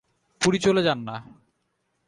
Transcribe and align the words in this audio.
পুরী 0.41 0.59
চলে 0.59 0.81
যান 0.83 0.99
না? 0.99 1.15